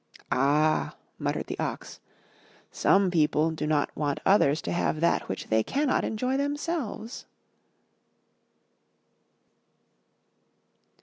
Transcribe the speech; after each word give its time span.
''Ah," 0.31 0.95
muttered 1.19 1.45
the 1.45 1.59
Ox, 1.59 1.99
"some 2.71 3.11
people 3.11 3.51
do 3.51 3.67
not 3.67 3.95
want 3.95 4.19
others 4.25 4.59
to 4.63 4.71
have 4.71 4.99
that 4.99 5.29
which 5.29 5.49
they 5.49 5.61
cannot 5.61 6.03
enjoy 6.03 6.37
them 6.37 6.57
selves." 6.57 7.27